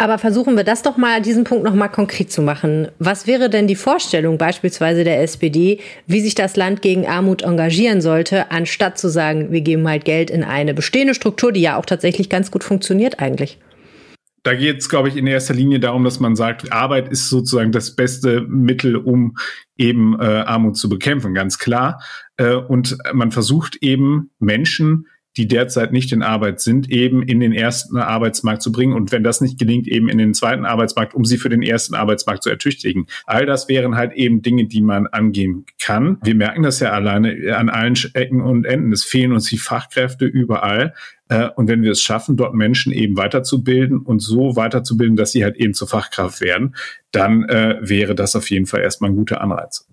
Aber 0.00 0.18
versuchen 0.18 0.56
wir 0.56 0.62
das 0.62 0.82
doch 0.82 0.96
mal, 0.96 1.20
diesen 1.20 1.42
Punkt 1.42 1.64
noch 1.64 1.74
mal 1.74 1.88
konkret 1.88 2.30
zu 2.30 2.40
machen. 2.40 2.86
Was 3.00 3.26
wäre 3.26 3.50
denn 3.50 3.66
die 3.66 3.74
Vorstellung 3.74 4.38
beispielsweise 4.38 5.02
der 5.02 5.20
SPD, 5.22 5.80
wie 6.06 6.20
sich 6.20 6.36
das 6.36 6.54
Land 6.54 6.82
gegen 6.82 7.08
Armut 7.08 7.42
engagieren 7.42 8.00
sollte, 8.00 8.52
anstatt 8.52 8.96
zu 8.96 9.08
sagen, 9.08 9.50
wir 9.50 9.60
geben 9.60 9.88
halt 9.88 10.04
Geld 10.04 10.30
in 10.30 10.44
eine 10.44 10.72
bestehende 10.72 11.14
Struktur, 11.14 11.50
die 11.50 11.62
ja 11.62 11.76
auch 11.76 11.84
tatsächlich 11.84 12.28
ganz 12.28 12.52
gut 12.52 12.62
funktioniert 12.62 13.18
eigentlich? 13.18 13.58
Da 14.44 14.54
geht 14.54 14.78
es, 14.78 14.88
glaube 14.88 15.08
ich, 15.08 15.16
in 15.16 15.26
erster 15.26 15.52
Linie 15.52 15.80
darum, 15.80 16.04
dass 16.04 16.20
man 16.20 16.36
sagt, 16.36 16.72
Arbeit 16.72 17.08
ist 17.08 17.28
sozusagen 17.28 17.72
das 17.72 17.96
beste 17.96 18.42
Mittel, 18.42 18.94
um 18.94 19.36
eben 19.76 20.18
äh, 20.20 20.24
Armut 20.24 20.76
zu 20.76 20.88
bekämpfen, 20.88 21.34
ganz 21.34 21.58
klar. 21.58 22.00
Äh, 22.36 22.54
und 22.54 22.96
man 23.12 23.32
versucht 23.32 23.76
eben 23.82 24.30
Menschen 24.38 25.08
die 25.38 25.46
derzeit 25.46 25.92
nicht 25.92 26.10
in 26.10 26.22
Arbeit 26.22 26.60
sind, 26.60 26.90
eben 26.90 27.22
in 27.22 27.38
den 27.38 27.52
ersten 27.52 27.96
Arbeitsmarkt 27.96 28.60
zu 28.60 28.72
bringen 28.72 28.92
und 28.92 29.12
wenn 29.12 29.22
das 29.22 29.40
nicht 29.40 29.56
gelingt, 29.56 29.86
eben 29.86 30.08
in 30.08 30.18
den 30.18 30.34
zweiten 30.34 30.64
Arbeitsmarkt, 30.64 31.14
um 31.14 31.24
sie 31.24 31.38
für 31.38 31.48
den 31.48 31.62
ersten 31.62 31.94
Arbeitsmarkt 31.94 32.42
zu 32.42 32.50
ertüchtigen. 32.50 33.06
All 33.24 33.46
das 33.46 33.68
wären 33.68 33.94
halt 33.94 34.14
eben 34.14 34.42
Dinge, 34.42 34.66
die 34.66 34.82
man 34.82 35.06
angehen 35.06 35.64
kann. 35.80 36.18
Wir 36.24 36.34
merken 36.34 36.64
das 36.64 36.80
ja 36.80 36.90
alleine 36.90 37.56
an 37.56 37.68
allen 37.68 37.94
Ecken 38.14 38.40
und 38.40 38.66
Enden. 38.66 38.92
Es 38.92 39.04
fehlen 39.04 39.30
uns 39.30 39.48
die 39.48 39.58
Fachkräfte 39.58 40.26
überall. 40.26 40.92
Äh, 41.28 41.50
und 41.54 41.68
wenn 41.68 41.82
wir 41.82 41.92
es 41.92 42.02
schaffen, 42.02 42.36
dort 42.36 42.54
Menschen 42.54 42.92
eben 42.92 43.16
weiterzubilden 43.16 43.98
und 43.98 44.18
so 44.18 44.56
weiterzubilden, 44.56 45.16
dass 45.16 45.30
sie 45.30 45.44
halt 45.44 45.56
eben 45.56 45.72
zur 45.72 45.86
Fachkraft 45.86 46.40
werden, 46.40 46.74
dann 47.12 47.44
äh, 47.44 47.76
wäre 47.80 48.16
das 48.16 48.34
auf 48.34 48.50
jeden 48.50 48.66
Fall 48.66 48.80
erstmal 48.80 49.10
ein 49.10 49.16
guter 49.16 49.40
Anreiz. 49.40 49.87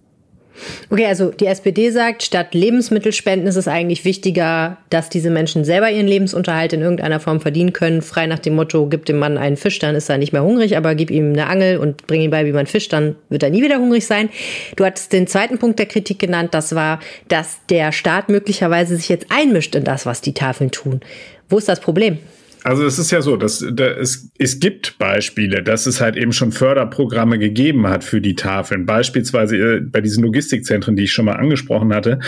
Okay, 0.90 1.06
also 1.06 1.32
die 1.32 1.48
SPD 1.48 1.90
sagt, 1.92 2.24
statt 2.24 2.54
Lebensmittelspenden 2.54 3.48
ist 3.48 3.56
es 3.56 3.68
eigentlich 3.68 4.06
wichtiger, 4.06 4.78
dass 4.90 5.10
diese 5.10 5.30
Menschen 5.30 5.66
selber 5.66 5.92
ihren 5.92 6.08
Lebensunterhalt 6.08 6.74
in 6.74 6.82
irgendeiner 6.82 7.20
Form 7.20 7.42
verdienen 7.42 7.74
können. 7.74 8.02
Frei 8.02 8.28
nach 8.28 8.40
dem 8.40 8.56
Motto, 8.56 8.88
gib 8.88 9.06
dem 9.06 9.18
Mann 9.18 9.38
einen 9.38 9.58
Fisch, 9.58 9.80
dann 9.80 9.96
ist 9.96 10.10
er 10.10 10.18
nicht 10.18 10.34
mehr 10.34 10.44
hungrig, 10.44 10.78
aber 10.78 10.96
gib 10.96 11.12
ihm 11.12 11.34
eine 11.34 11.48
Angel 11.48 11.78
und 11.78 12.08
bring 12.08 12.22
ihm 12.22 12.32
bei, 12.32 12.46
wie 12.46 12.54
man 12.54 12.68
fischt, 12.68 12.94
dann 12.94 13.16
wird 13.30 13.44
er 13.44 13.50
nie 13.50 13.64
wieder 13.64 13.78
hungrig 13.78 14.06
sein. 14.06 14.30
Du 14.76 14.86
hattest 14.86 15.12
den 15.14 15.28
zweiten 15.28 15.58
Punkt 15.58 15.80
der 15.80 15.88
Kritik 15.88 16.20
genannt, 16.20 16.54
das 16.54 16.76
war, 16.76 17.00
dass 17.28 17.60
der 17.70 17.92
Staat 17.92 18.30
möglicherweise 18.30 18.96
sich 18.96 19.10
jetzt 19.10 19.28
einmischt 19.30 19.76
in 19.76 19.84
das, 19.84 20.06
was 20.06 20.22
die 20.22 20.34
Tafeln 20.34 20.72
tun. 20.72 21.02
Wo 21.50 21.58
ist 21.58 21.70
das 21.70 21.80
Problem? 21.80 22.20
Also 22.66 22.84
es 22.84 22.98
ist 22.98 23.12
ja 23.12 23.22
so, 23.22 23.38
dass 23.38 23.64
da, 23.74 23.86
es, 23.92 24.32
es 24.40 24.60
gibt 24.60 24.98
Beispiele, 24.98 25.62
dass 25.62 25.86
es 25.86 26.02
halt 26.02 26.16
eben 26.16 26.34
schon 26.34 26.52
Förderprogramme 26.52 27.38
gegeben 27.38 27.86
hat 27.86 28.04
für 28.04 28.22
die 28.22 28.34
Tafeln, 28.34 28.88
beispielsweise 28.88 29.56
äh, 29.56 29.82
bei 29.82 30.02
diesen 30.02 30.24
Logistikzentren, 30.24 30.96
die 30.96 31.04
ich 31.04 31.14
schon 31.14 31.26
mal 31.26 31.36
angesprochen 31.36 31.94
hatte. 31.94 32.22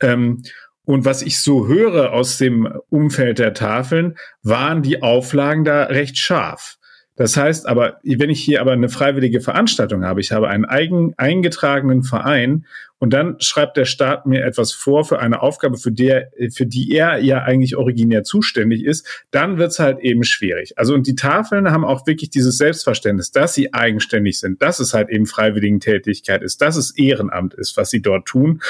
Ähm, 0.00 0.44
und 0.86 1.04
was 1.04 1.20
ich 1.20 1.40
so 1.40 1.68
höre 1.68 2.14
aus 2.14 2.38
dem 2.38 2.72
Umfeld 2.88 3.38
der 3.38 3.52
Tafeln, 3.52 4.14
waren 4.42 4.80
die 4.80 5.02
Auflagen 5.02 5.62
da 5.62 5.82
recht 5.82 6.16
scharf. 6.16 6.78
Das 7.16 7.36
heißt 7.36 7.68
aber, 7.68 7.98
wenn 8.02 8.30
ich 8.30 8.40
hier 8.42 8.62
aber 8.62 8.72
eine 8.72 8.88
freiwillige 8.88 9.42
Veranstaltung 9.42 10.06
habe, 10.06 10.22
ich 10.22 10.32
habe 10.32 10.48
einen 10.48 10.64
eigen 10.64 11.12
eingetragenen 11.18 12.02
Verein 12.02 12.64
und 13.02 13.12
dann 13.12 13.34
schreibt 13.40 13.76
der 13.76 13.84
Staat 13.84 14.26
mir 14.26 14.44
etwas 14.44 14.70
vor 14.70 15.04
für 15.04 15.18
eine 15.18 15.42
Aufgabe, 15.42 15.76
für, 15.76 15.90
der, 15.90 16.30
für 16.54 16.66
die 16.66 16.92
er 16.92 17.18
ja 17.18 17.42
eigentlich 17.42 17.76
originär 17.76 18.22
zuständig 18.22 18.84
ist, 18.84 19.26
dann 19.32 19.58
wird's 19.58 19.80
halt 19.80 19.98
eben 19.98 20.22
schwierig. 20.22 20.78
Also 20.78 20.94
und 20.94 21.08
die 21.08 21.16
Tafeln 21.16 21.72
haben 21.72 21.84
auch 21.84 22.06
wirklich 22.06 22.30
dieses 22.30 22.58
Selbstverständnis, 22.58 23.32
dass 23.32 23.54
sie 23.54 23.74
eigenständig 23.74 24.38
sind, 24.38 24.62
dass 24.62 24.78
es 24.78 24.94
halt 24.94 25.10
eben 25.10 25.26
Freiwilligentätigkeit 25.26 26.44
ist, 26.44 26.62
dass 26.62 26.76
es 26.76 26.96
Ehrenamt 26.96 27.54
ist, 27.54 27.76
was 27.76 27.90
sie 27.90 28.00
dort 28.00 28.26
tun. 28.26 28.62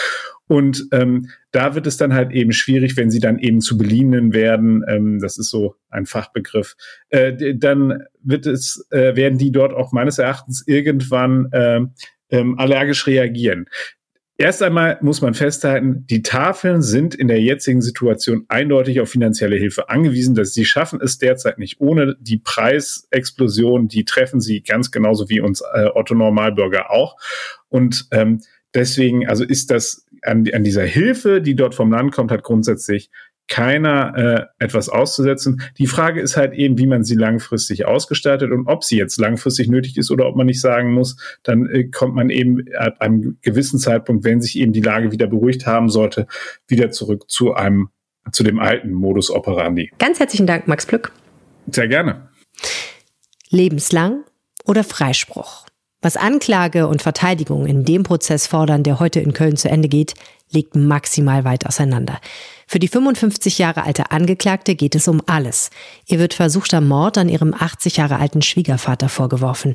Und 0.47 0.87
ähm, 0.93 1.29
da 1.51 1.75
wird 1.75 1.87
es 1.87 1.99
dann 1.99 2.15
halt 2.15 2.33
eben 2.33 2.53
schwierig, 2.53 2.97
wenn 2.97 3.11
sie 3.11 3.21
dann 3.21 3.39
eben 3.39 3.61
zu 3.61 3.77
Beliehenen 3.77 4.33
werden. 4.33 4.83
Ähm, 4.89 5.21
das 5.21 5.37
ist 5.37 5.51
so 5.51 5.77
ein 5.91 6.07
Fachbegriff. 6.07 6.75
Äh, 7.11 7.55
dann 7.55 8.05
wird 8.23 8.47
es, 8.47 8.87
äh, 8.93 9.15
werden 9.15 9.37
die 9.37 9.53
dort 9.53 9.75
auch 9.75 9.93
meines 9.93 10.17
Erachtens 10.17 10.65
irgendwann 10.67 11.53
äh, 11.53 11.81
ähm, 12.31 12.59
allergisch 12.59 13.07
reagieren. 13.07 13.67
Erst 14.43 14.61
einmal 14.61 14.99
muss 15.03 15.21
man 15.21 15.35
festhalten, 15.35 16.05
die 16.11 16.23
Tafeln 16.23 16.83
sind 16.83 17.15
in 17.15 17.29
der 17.29 17.41
jetzigen 17.41 17.81
Situation 17.81 18.45
eindeutig 18.49 19.01
auf 19.01 19.09
finanzielle 19.09 19.55
Hilfe 19.55 19.89
angewiesen. 19.89 20.35
Dass 20.35 20.53
sie 20.53 20.65
schaffen 20.65 20.99
es 21.01 21.19
derzeit 21.19 21.61
nicht 21.61 21.81
ohne 21.81 22.17
die 22.19 22.39
Preisexplosion. 22.39 23.87
Die 23.87 24.05
treffen 24.05 24.41
sie 24.41 24.61
ganz 24.61 24.91
genauso 24.91 25.29
wie 25.29 25.41
uns 25.41 25.63
äh, 25.75 25.87
Otto 25.95 26.17
Normalbürger 26.17 26.91
auch. 26.91 27.17
Und 27.69 28.09
ähm, 28.11 28.41
deswegen, 28.75 29.29
also 29.29 29.45
ist 29.45 29.71
das 29.71 30.09
an, 30.23 30.45
an 30.53 30.65
dieser 30.65 30.87
Hilfe, 30.87 31.41
die 31.41 31.55
dort 31.55 31.77
vom 31.77 31.93
Land 31.93 32.11
kommt, 32.11 32.33
hat 32.33 32.43
grundsätzlich 32.43 33.11
keiner 33.49 34.49
äh, 34.59 34.65
etwas 34.65 34.89
auszusetzen. 34.89 35.63
Die 35.79 35.87
Frage 35.87 36.21
ist 36.21 36.37
halt 36.37 36.55
eben, 36.55 36.79
wie 36.79 36.87
man 36.87 37.05
sie 37.05 37.17
langfristig 37.17 37.87
ausgestaltet 37.87 38.51
und 38.51 38.67
ob 38.67 38.85
sie 38.85 38.97
jetzt 38.97 39.19
langfristig 39.19 39.69
nötig 39.69 39.97
ist 39.99 40.11
oder 40.11 40.27
ob 40.27 40.37
man 40.37 40.47
nicht 40.47 40.61
sagen 40.61 40.93
muss, 40.93 41.17
dann 41.43 41.69
äh, 41.69 41.85
kommt 41.85 42.15
man 42.15 42.31
eben 42.31 42.65
ab 42.79 43.01
einem 43.01 43.39
gewissen 43.43 43.79
Zeitpunkt, 43.79 44.25
wenn 44.25 44.41
sich 44.41 44.59
eben 44.59 44.73
die 44.73 44.81
Lage 44.81 45.13
wieder 45.13 45.27
beruhigt 45.27 45.67
haben 45.67 45.89
sollte, 45.89 46.27
wieder 46.67 46.91
zurück 46.91 47.29
zu 47.29 47.55
einem 47.55 47.91
zu 48.31 48.45
dem 48.45 48.61
alten 48.61 48.93
Modus 48.93 49.31
operandi. 49.31 49.91
Ganz 49.99 50.21
herzlichen 50.21 50.47
Dank, 50.47 50.69
Max 50.69 50.87
Plück. 50.87 51.13
Sehr 51.67 51.89
gerne. 51.89 52.29
Lebenslang 53.51 54.25
oder 54.65 54.85
Freispruch? 54.85 55.67
Was 56.01 56.17
Anklage 56.17 56.89
und 56.89 57.03
Verteidigung 57.03 57.67
in 57.67 57.85
dem 57.85 58.03
Prozess 58.03 58.47
fordern, 58.47 58.83
der 58.83 58.99
heute 58.99 59.21
in 59.21 59.33
Köln 59.33 59.57
zu 59.57 59.69
Ende 59.69 59.89
geht, 59.89 60.15
liegt 60.53 60.77
maximal 60.77 61.45
weit 61.45 61.67
auseinander. 61.67 62.21
Für 62.67 62.79
die 62.79 62.89
55 62.89 63.59
Jahre 63.59 63.85
alte 63.85 64.11
Angeklagte 64.11 64.75
geht 64.75 64.95
es 64.95 65.09
um 65.09 65.23
alles. 65.27 65.71
Ihr 66.07 66.19
wird 66.19 66.35
versuchter 66.35 66.81
Mord 66.81 67.19
an 67.19 67.29
ihrem 67.29 67.55
80 67.55 67.97
Jahre 67.97 68.19
alten 68.19 68.43
Schwiegervater 68.43 69.09
vorgeworfen. 69.09 69.75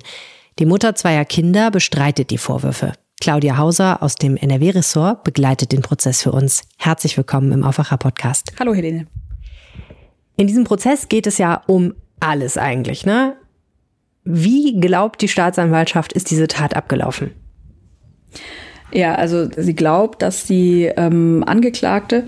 Die 0.60 0.66
Mutter 0.66 0.96
zweier 0.96 1.26
Kinder 1.26 1.70
bestreitet 1.70 2.32
die 2.32 2.38
Vorwürfe. 2.38 2.94
Claudia 3.20 3.58
Hauser 3.58 4.04
aus 4.04 4.16
dem 4.16 4.38
NRW-Ressort 4.38 5.24
begleitet 5.24 5.72
den 5.72 5.82
Prozess 5.82 6.22
für 6.22 6.32
uns. 6.32 6.64
Herzlich 6.78 7.18
willkommen 7.18 7.52
im 7.52 7.64
Aufwacher-Podcast. 7.64 8.54
Hallo 8.60 8.74
Helene. 8.74 9.08
In 10.38 10.48
diesem 10.48 10.64
Prozess 10.64 11.10
geht 11.10 11.26
es 11.26 11.40
ja 11.40 11.64
um 11.66 11.96
alles 12.20 12.58
eigentlich, 12.58 13.06
ne? 13.06 13.36
Wie 14.24 14.80
glaubt 14.80 15.22
die 15.22 15.28
Staatsanwaltschaft, 15.28 16.14
ist 16.14 16.30
diese 16.30 16.48
Tat 16.48 16.76
abgelaufen? 16.76 17.32
Ja, 18.92 19.16
also 19.16 19.48
sie 19.56 19.76
glaubt, 19.76 20.22
dass 20.22 20.46
die 20.46 20.92
ähm, 20.96 21.44
Angeklagte, 21.46 22.24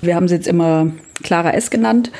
wir 0.00 0.14
haben 0.14 0.28
sie 0.28 0.36
jetzt 0.36 0.46
immer 0.48 0.92
Clara 1.22 1.50
S. 1.52 1.70
genannt, 1.70 2.10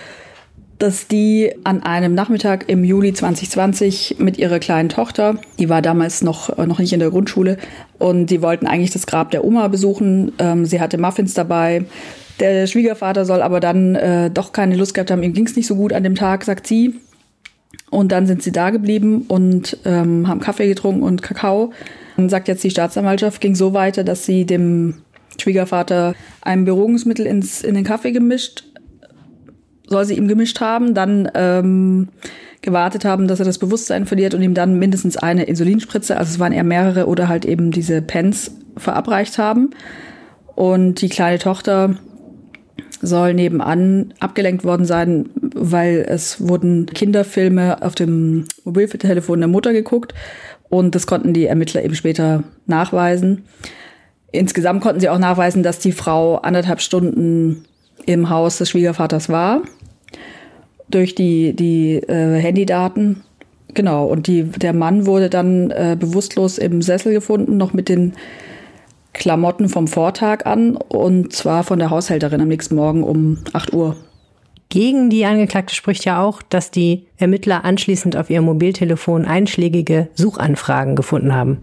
dass 0.79 1.09
die 1.09 1.53
an 1.65 1.83
einem 1.83 2.15
Nachmittag 2.15 2.69
im 2.69 2.85
Juli 2.85 3.13
2020 3.15 4.17
mit 4.19 4.39
ihrer 4.39 4.59
kleinen 4.59 4.89
Tochter, 4.89 5.37
die 5.59 5.69
war 5.69 5.81
damals 5.81 6.23
noch, 6.23 6.57
noch 6.59 6.79
nicht 6.79 6.93
in 6.93 7.01
der 7.01 7.11
Grundschule, 7.11 7.57
und 7.99 8.27
die 8.27 8.43
wollten 8.43 8.67
eigentlich 8.67 8.91
das 8.91 9.07
Grab 9.07 9.31
der 9.31 9.45
Oma 9.45 9.69
besuchen. 9.69 10.33
Ähm, 10.39 10.67
sie 10.67 10.81
hatte 10.81 10.99
Muffins 10.99 11.33
dabei. 11.33 11.87
Der 12.41 12.67
Schwiegervater 12.67 13.25
soll 13.25 13.41
aber 13.41 13.61
dann 13.61 13.95
äh, 13.95 14.31
doch 14.31 14.53
keine 14.53 14.77
Lust 14.77 14.93
gehabt 14.93 15.11
haben, 15.11 15.23
ihm 15.23 15.33
ging 15.33 15.47
es 15.47 15.57
nicht 15.57 15.67
so 15.67 15.77
gut 15.77 15.93
an 15.95 16.03
dem 16.03 16.15
Tag, 16.15 16.45
sagt 16.45 16.67
sie. 16.67 16.95
Und 17.91 18.13
dann 18.13 18.27
sind 18.27 18.43
sie 18.43 18.53
da 18.53 18.71
geblieben 18.71 19.25
und 19.29 19.79
ähm, 19.85 20.29
haben 20.29 20.41
Kaffee 20.41 20.69
getrunken 20.69 21.03
und 21.03 21.23
Kakao. 21.23 21.73
Dann 22.17 22.29
sagt 22.29 22.49
jetzt 22.49 22.65
die 22.65 22.71
Staatsanwaltschaft, 22.71 23.41
ging 23.41 23.55
so 23.55 23.75
weiter, 23.75 24.05
dass 24.05 24.25
sie 24.25 24.47
dem 24.47 24.95
Schwiegervater 25.41 26.15
ein 26.41 26.65
Beruhigungsmittel 26.65 27.27
ins, 27.27 27.63
in 27.63 27.75
den 27.75 27.85
Kaffee 27.85 28.13
gemischt, 28.13 28.65
soll 29.87 30.05
sie 30.05 30.17
ihm 30.17 30.27
gemischt 30.27 30.61
haben, 30.61 30.95
dann 30.95 31.31
ähm, 31.35 32.09
gewartet 32.63 33.05
haben, 33.05 33.29
dass 33.29 33.39
er 33.39 33.45
das 33.45 33.59
Bewusstsein 33.59 34.07
verliert 34.07 34.35
und 34.35 34.43
ihm 34.43 34.55
dann 34.55 34.79
mindestens 34.79 35.17
eine 35.17 35.45
Insulinspritze, 35.45 36.17
also 36.17 36.31
es 36.31 36.39
waren 36.39 36.53
eher 36.53 36.65
mehrere, 36.65 37.07
oder 37.07 37.29
halt 37.29 37.45
eben 37.45 37.71
diese 37.71 38.03
Pens 38.03 38.51
verabreicht 38.77 39.39
haben. 39.39 39.71
Und 40.55 41.03
die 41.03 41.11
kleine 41.11 41.39
Tochter 41.39 41.97
soll 43.03 43.35
nebenan 43.35 44.15
abgelenkt 44.21 44.65
worden 44.65 44.87
sein, 44.87 45.29
weil 45.55 46.05
es 46.09 46.49
wurden 46.49 46.87
Kinderfilme 46.87 47.83
auf 47.83 47.95
dem 47.95 48.47
Mobiltelefon 48.65 49.39
der 49.39 49.49
Mutter 49.49 49.73
geguckt 49.73 50.15
und 50.69 50.95
das 50.95 51.07
konnten 51.07 51.33
die 51.33 51.47
Ermittler 51.47 51.85
eben 51.85 51.95
später 51.95 52.43
nachweisen. 52.67 53.45
Insgesamt 54.33 54.83
konnten 54.83 55.01
sie 55.01 55.09
auch 55.09 55.19
nachweisen, 55.19 55.63
dass 55.63 55.79
die 55.79 55.93
Frau 55.93 56.37
anderthalb 56.37 56.81
Stunden 56.81 57.65
im 58.05 58.29
Haus 58.29 58.59
des 58.59 58.71
Schwiegervaters 58.71 59.29
war 59.29 59.63
durch 60.89 61.15
die, 61.15 61.55
die 61.55 61.97
äh, 61.97 62.39
Handydaten. 62.41 63.23
Genau, 63.75 64.07
und 64.07 64.27
die, 64.27 64.45
der 64.45 64.73
Mann 64.73 65.07
wurde 65.07 65.29
dann 65.29 65.71
äh, 65.71 65.97
bewusstlos 65.99 66.59
im 66.59 66.83
Sessel 66.83 67.13
gefunden, 67.13 67.57
noch 67.57 67.73
mit 67.73 67.89
den 67.89 68.15
Klamotten 69.13 69.69
vom 69.69 69.89
Vortag 69.89 70.47
an 70.47 70.77
und 70.77 71.33
zwar 71.33 71.65
von 71.65 71.79
der 71.79 71.91
Haushälterin 71.91 72.41
am 72.41 72.49
nächsten 72.49 72.75
Morgen 72.75 73.03
um 73.03 73.39
8 73.53 73.73
Uhr. 73.73 73.97
Gegen 74.69 75.11
die 75.11 75.25
Angeklagte 75.25 75.75
spricht 75.75 76.05
ja 76.05 76.23
auch, 76.23 76.43
dass 76.43 76.71
die 76.71 77.07
Ermittler 77.19 77.65
anschließend 77.65 78.17
auf 78.17 78.31
ihrem 78.31 78.47
Mobiltelefon 78.47 79.25
einschlägige 79.25 80.09
Suchanfragen 80.15 80.97
gefunden 80.97 81.35
haben. 81.35 81.59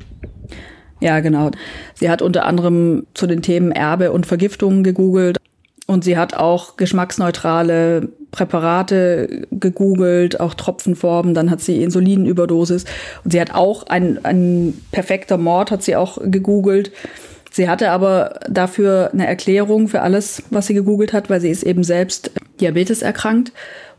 Ja, 1.02 1.20
genau. 1.20 1.52
Sie 1.96 2.10
hat 2.10 2.22
unter 2.22 2.46
anderem 2.46 3.06
zu 3.14 3.28
den 3.28 3.42
Themen 3.42 3.74
Erbe 3.74 4.14
und 4.14 4.26
Vergiftung 4.26 4.84
gegoogelt 4.84 5.38
und 5.86 6.06
sie 6.06 6.18
hat 6.18 6.34
auch 6.34 6.78
geschmacksneutrale 6.78 8.08
Präparate 8.32 9.48
gegoogelt, 9.52 10.40
auch 10.40 10.54
Tropfenformen, 10.54 11.34
dann 11.34 11.52
hat 11.52 11.60
sie 11.60 11.84
Insulinüberdosis 11.84 12.86
und 13.26 13.32
sie 13.32 13.42
hat 13.42 13.54
auch 13.54 13.84
ein, 13.88 14.24
ein 14.24 14.74
perfekter 14.92 15.38
Mord 15.38 15.72
hat 15.72 15.84
sie 15.84 15.98
auch 15.98 16.20
gegoogelt. 16.24 16.92
Sie 17.52 17.70
hatte 17.70 17.92
aber 17.92 18.40
dafür 18.50 19.12
eine 19.14 19.28
Erklärung 19.28 19.90
für 19.90 20.02
alles, 20.02 20.42
was 20.50 20.68
sie 20.68 20.74
gegoogelt 20.74 21.14
hat, 21.14 21.30
weil 21.30 21.42
sie 21.42 21.50
ist 21.50 21.64
eben 21.64 21.84
selbst 21.84 22.32
Diabetes 22.60 23.02
erkrankt. 23.02 23.52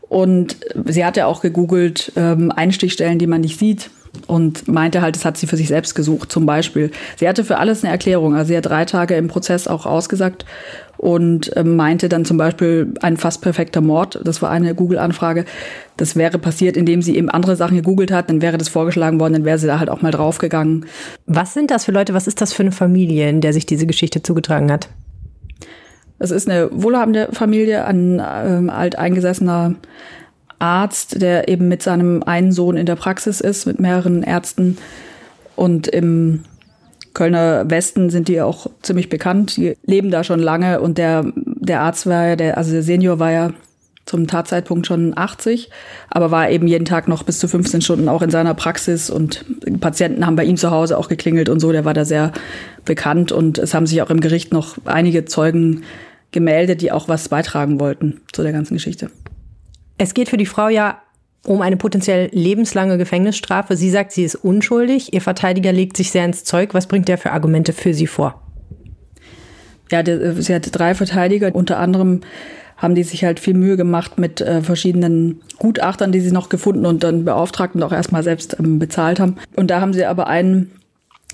Und 0.07 0.57
sie 0.85 1.03
hatte 1.03 1.25
auch 1.25 1.41
gegoogelt 1.41 2.11
ähm, 2.15 2.51
Einstichstellen, 2.51 3.17
die 3.17 3.27
man 3.27 3.41
nicht 3.41 3.57
sieht 3.57 3.89
und 4.27 4.67
meinte 4.67 5.01
halt, 5.01 5.15
das 5.15 5.25
hat 5.25 5.37
sie 5.37 5.47
für 5.47 5.57
sich 5.57 5.67
selbst 5.67 5.95
gesucht, 5.95 6.31
zum 6.31 6.45
Beispiel. 6.45 6.91
Sie 7.17 7.27
hatte 7.27 7.43
für 7.43 7.57
alles 7.57 7.83
eine 7.83 7.91
Erklärung. 7.91 8.35
Also 8.35 8.49
sie 8.49 8.57
hat 8.57 8.65
drei 8.65 8.85
Tage 8.85 9.15
im 9.15 9.27
Prozess 9.27 9.67
auch 9.67 9.85
ausgesagt 9.85 10.45
und 10.97 11.51
ähm, 11.55 11.75
meinte 11.75 12.09
dann 12.09 12.25
zum 12.25 12.37
Beispiel 12.37 12.93
ein 13.01 13.17
fast 13.17 13.41
perfekter 13.41 13.81
Mord. 13.81 14.19
Das 14.23 14.41
war 14.41 14.49
eine 14.49 14.75
Google-Anfrage. 14.75 15.45
Das 15.97 16.15
wäre 16.15 16.39
passiert, 16.39 16.77
indem 16.77 17.01
sie 17.01 17.15
eben 17.17 17.29
andere 17.29 17.55
Sachen 17.55 17.77
gegoogelt 17.77 18.11
hat. 18.11 18.29
Dann 18.29 18.41
wäre 18.41 18.57
das 18.57 18.69
vorgeschlagen 18.69 19.19
worden, 19.19 19.33
dann 19.33 19.45
wäre 19.45 19.57
sie 19.57 19.67
da 19.67 19.79
halt 19.79 19.89
auch 19.89 20.01
mal 20.01 20.11
draufgegangen. 20.11 20.85
Was 21.25 21.53
sind 21.53 21.71
das 21.71 21.85
für 21.85 21.91
Leute? 21.91 22.13
Was 22.13 22.27
ist 22.27 22.41
das 22.41 22.53
für 22.53 22.63
eine 22.63 22.71
Familie, 22.71 23.29
in 23.29 23.41
der 23.41 23.53
sich 23.53 23.65
diese 23.65 23.85
Geschichte 23.85 24.23
zugetragen 24.23 24.71
hat? 24.71 24.89
Es 26.19 26.31
ist 26.31 26.49
eine 26.49 26.69
wohlhabende 26.71 27.29
Familie, 27.31 27.85
ein 27.85 28.21
ähm, 28.23 28.69
alteingesessener 28.69 29.75
Arzt, 30.59 31.21
der 31.21 31.49
eben 31.49 31.67
mit 31.67 31.83
seinem 31.83 32.23
einen 32.23 32.51
Sohn 32.51 32.77
in 32.77 32.85
der 32.85 32.95
Praxis 32.95 33.41
ist, 33.41 33.65
mit 33.65 33.79
mehreren 33.79 34.23
Ärzten 34.23 34.77
und 35.55 35.87
im 35.87 36.43
Kölner 37.13 37.69
Westen 37.69 38.09
sind 38.09 38.27
die 38.27 38.41
auch 38.41 38.67
ziemlich 38.81 39.09
bekannt. 39.09 39.57
Die 39.57 39.77
leben 39.85 40.11
da 40.11 40.23
schon 40.23 40.39
lange 40.39 40.81
und 40.81 40.97
der, 40.97 41.25
der 41.35 41.81
Arzt 41.81 42.07
war 42.07 42.27
ja, 42.27 42.35
der, 42.35 42.57
also 42.57 42.71
der 42.71 42.83
Senior 42.83 43.19
war 43.19 43.31
ja 43.31 43.51
zum 44.05 44.27
Tatzeitpunkt 44.27 44.85
schon 44.85 45.17
80, 45.17 45.71
aber 46.09 46.29
war 46.29 46.49
eben 46.49 46.67
jeden 46.67 46.85
Tag 46.85 47.07
noch 47.07 47.23
bis 47.23 47.39
zu 47.39 47.47
15 47.47 47.81
Stunden 47.81 48.07
auch 48.07 48.21
in 48.21 48.29
seiner 48.29 48.53
Praxis 48.53 49.09
und 49.09 49.45
Patienten 49.79 50.25
haben 50.25 50.35
bei 50.35 50.43
ihm 50.43 50.57
zu 50.57 50.69
Hause 50.69 50.97
auch 50.97 51.07
geklingelt 51.07 51.49
und 51.49 51.59
so. 51.59 51.71
Der 51.71 51.85
war 51.85 51.95
da 51.95 52.05
sehr 52.05 52.31
bekannt 52.83 53.31
und 53.31 53.57
es 53.57 53.73
haben 53.73 53.87
sich 53.87 54.01
auch 54.01 54.11
im 54.11 54.19
Gericht 54.19 54.53
noch 54.53 54.77
einige 54.85 55.25
Zeugen 55.25 55.83
gemeldet, 56.35 56.81
die 56.81 56.91
auch 56.91 57.07
was 57.07 57.29
beitragen 57.29 57.79
wollten 57.79 58.21
zu 58.31 58.43
der 58.43 58.51
ganzen 58.51 58.75
Geschichte. 58.75 59.09
Es 59.97 60.13
geht 60.13 60.29
für 60.29 60.37
die 60.37 60.45
Frau 60.45 60.69
ja 60.69 61.01
um 61.45 61.61
eine 61.61 61.77
potenziell 61.77 62.29
lebenslange 62.31 62.97
Gefängnisstrafe. 62.97 63.75
Sie 63.75 63.89
sagt, 63.89 64.11
sie 64.11 64.23
ist 64.23 64.35
unschuldig. 64.35 65.13
Ihr 65.13 65.21
Verteidiger 65.21 65.71
legt 65.71 65.95
sich 65.97 66.11
sehr 66.11 66.25
ins 66.25 66.43
Zeug. 66.43 66.73
Was 66.73 66.87
bringt 66.87 67.07
der 67.07 67.17
für 67.17 67.31
Argumente 67.31 67.73
für 67.73 67.93
sie 67.93 68.07
vor? 68.07 68.41
Ja, 69.91 70.03
sie 70.05 70.53
hat 70.53 70.67
drei 70.71 70.95
Verteidiger, 70.95 71.53
unter 71.53 71.77
anderem 71.77 72.21
haben 72.77 72.95
die 72.95 73.03
sich 73.03 73.23
halt 73.23 73.39
viel 73.39 73.53
Mühe 73.53 73.77
gemacht 73.77 74.17
mit 74.17 74.41
äh, 74.41 74.61
verschiedenen 74.61 75.41
Gutachtern, 75.59 76.11
die 76.11 76.19
sie 76.19 76.31
noch 76.31 76.49
gefunden 76.49 76.85
und 76.85 77.03
dann 77.03 77.23
beauftragt 77.23 77.75
und 77.75 77.83
auch 77.83 77.93
erstmal 77.93 78.23
selbst 78.23 78.57
ähm, 78.59 78.79
bezahlt 78.79 79.19
haben. 79.19 79.37
Und 79.55 79.71
da 79.71 79.79
haben 79.79 79.93
sie 79.93 80.05
aber 80.05 80.27
einen 80.27 80.71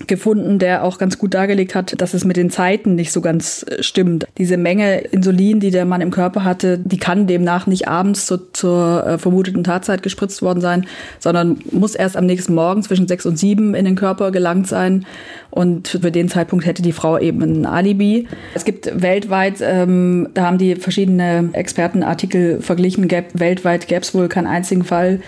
gefunden, 0.06 0.58
der 0.58 0.84
auch 0.84 0.98
ganz 0.98 1.18
gut 1.18 1.34
dargelegt 1.34 1.74
hat, 1.74 2.00
dass 2.00 2.14
es 2.14 2.24
mit 2.24 2.36
den 2.36 2.50
Zeiten 2.50 2.94
nicht 2.94 3.12
so 3.12 3.20
ganz 3.20 3.64
äh, 3.68 3.82
stimmt. 3.82 4.26
Diese 4.38 4.56
Menge 4.56 4.98
Insulin, 4.98 5.60
die 5.60 5.70
der 5.70 5.84
Mann 5.84 6.00
im 6.00 6.10
Körper 6.10 6.44
hatte, 6.44 6.78
die 6.78 6.98
kann 6.98 7.26
demnach 7.26 7.66
nicht 7.66 7.88
abends 7.88 8.26
zu, 8.26 8.38
zur 8.52 9.06
äh, 9.06 9.18
vermuteten 9.18 9.64
Tatzeit 9.64 10.02
gespritzt 10.02 10.42
worden 10.42 10.60
sein, 10.60 10.86
sondern 11.18 11.58
muss 11.70 11.94
erst 11.94 12.16
am 12.16 12.26
nächsten 12.26 12.54
Morgen 12.54 12.82
zwischen 12.82 13.08
sechs 13.08 13.26
und 13.26 13.38
sieben 13.38 13.74
in 13.74 13.84
den 13.84 13.96
Körper 13.96 14.30
gelangt 14.30 14.66
sein. 14.66 15.06
Und 15.50 15.88
für 15.88 16.10
den 16.10 16.28
Zeitpunkt 16.28 16.64
hätte 16.64 16.82
die 16.82 16.92
Frau 16.92 17.18
eben 17.18 17.42
ein 17.42 17.66
Alibi. 17.66 18.26
Es 18.54 18.64
gibt 18.64 19.02
weltweit, 19.02 19.56
ähm, 19.60 20.28
da 20.34 20.46
haben 20.46 20.58
die 20.58 20.76
verschiedene 20.76 21.50
Expertenartikel 21.52 22.60
verglichen, 22.60 23.08
gäb, 23.08 23.26
weltweit 23.34 23.86
gäbe 23.88 24.00
es 24.00 24.14
wohl 24.14 24.28
keinen 24.28 24.46
einzigen 24.46 24.84
Fall, 24.84 25.20